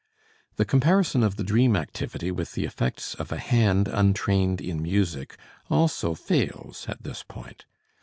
The 0.55 0.65
comparison 0.65 1.21
of 1.21 1.35
the 1.35 1.43
dream 1.43 1.75
activity 1.75 2.31
with 2.31 2.53
the 2.53 2.65
effects 2.65 3.13
of 3.13 3.31
a 3.31 3.37
hand 3.37 3.87
untrained 3.87 4.59
in 4.59 4.81
music 4.81 5.37
also 5.69 6.15
fails 6.15 6.87
at 6.89 7.03
this 7.03 7.21
point. 7.21 7.67